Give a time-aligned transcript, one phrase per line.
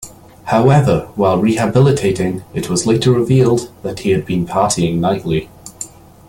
[0.45, 5.47] However, while rehabilitating, it was later revealed that he had been partying nightly.